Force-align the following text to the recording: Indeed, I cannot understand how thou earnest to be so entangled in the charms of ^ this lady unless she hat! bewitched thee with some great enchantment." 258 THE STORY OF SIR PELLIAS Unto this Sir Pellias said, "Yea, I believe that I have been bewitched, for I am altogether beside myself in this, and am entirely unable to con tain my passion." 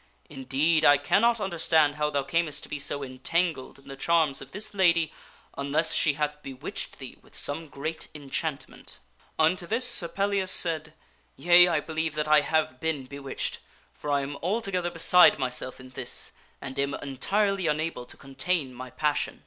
Indeed, 0.31 0.83
I 0.83 0.97
cannot 0.97 1.39
understand 1.39 1.97
how 1.97 2.09
thou 2.09 2.25
earnest 2.33 2.63
to 2.63 2.69
be 2.69 2.79
so 2.79 3.03
entangled 3.03 3.77
in 3.77 3.87
the 3.87 3.95
charms 3.95 4.41
of 4.41 4.47
^ 4.47 4.51
this 4.51 4.73
lady 4.73 5.13
unless 5.55 5.93
she 5.93 6.13
hat! 6.13 6.41
bewitched 6.41 6.97
thee 6.97 7.19
with 7.21 7.35
some 7.35 7.67
great 7.67 8.07
enchantment." 8.15 8.97
258 9.37 9.49
THE 9.53 9.55
STORY 9.55 9.69
OF 9.69 9.79
SIR 9.83 10.07
PELLIAS 10.07 10.25
Unto 10.25 10.37
this 10.39 10.57
Sir 10.57 10.71
Pellias 10.71 10.81
said, 10.89 10.93
"Yea, 11.35 11.67
I 11.67 11.79
believe 11.81 12.15
that 12.15 12.27
I 12.27 12.41
have 12.41 12.79
been 12.79 13.05
bewitched, 13.05 13.59
for 13.93 14.09
I 14.09 14.21
am 14.21 14.37
altogether 14.41 14.89
beside 14.89 15.37
myself 15.37 15.79
in 15.79 15.89
this, 15.89 16.31
and 16.59 16.79
am 16.79 16.95
entirely 16.95 17.67
unable 17.67 18.07
to 18.07 18.17
con 18.17 18.33
tain 18.33 18.73
my 18.73 18.89
passion." 18.89 19.39